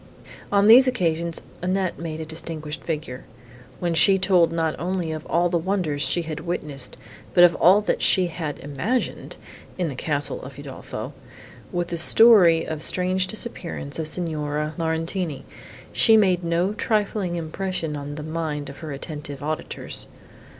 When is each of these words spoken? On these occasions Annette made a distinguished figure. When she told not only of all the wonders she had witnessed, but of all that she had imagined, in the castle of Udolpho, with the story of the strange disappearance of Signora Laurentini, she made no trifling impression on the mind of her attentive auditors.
On 0.51 0.65
these 0.65 0.87
occasions 0.87 1.43
Annette 1.61 1.99
made 1.99 2.19
a 2.19 2.25
distinguished 2.25 2.81
figure. 2.83 3.23
When 3.79 3.93
she 3.93 4.17
told 4.17 4.51
not 4.51 4.75
only 4.79 5.11
of 5.11 5.27
all 5.27 5.47
the 5.47 5.59
wonders 5.59 6.01
she 6.01 6.23
had 6.23 6.39
witnessed, 6.39 6.97
but 7.35 7.43
of 7.43 7.53
all 7.53 7.81
that 7.81 8.01
she 8.01 8.25
had 8.25 8.57
imagined, 8.61 9.35
in 9.77 9.89
the 9.89 9.95
castle 9.95 10.41
of 10.41 10.57
Udolpho, 10.57 11.13
with 11.71 11.89
the 11.89 11.97
story 11.97 12.65
of 12.65 12.79
the 12.79 12.83
strange 12.85 13.27
disappearance 13.27 13.99
of 13.99 14.07
Signora 14.07 14.73
Laurentini, 14.79 15.43
she 15.93 16.17
made 16.17 16.43
no 16.43 16.73
trifling 16.73 17.35
impression 17.35 17.95
on 17.95 18.15
the 18.15 18.23
mind 18.23 18.69
of 18.71 18.77
her 18.77 18.91
attentive 18.91 19.43
auditors. 19.43 20.07